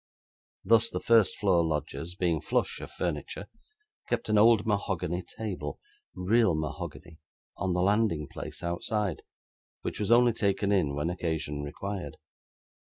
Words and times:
Thus, 0.65 0.89
the 0.89 0.99
first 0.99 1.37
floor 1.37 1.63
lodgers, 1.63 2.15
being 2.15 2.41
flush 2.41 2.81
of 2.81 2.89
furniture, 2.91 3.45
kept 4.09 4.29
an 4.29 4.37
old 4.39 4.65
mahogany 4.65 5.21
table 5.21 5.79
real 6.15 6.55
mahogany 6.55 7.19
on 7.57 7.73
the 7.75 7.83
landing 7.83 8.27
place 8.27 8.63
outside, 8.63 9.21
which 9.83 9.99
was 9.99 10.09
only 10.09 10.33
taken 10.33 10.71
in, 10.71 10.95
when 10.95 11.11
occasion 11.11 11.61
required. 11.61 12.17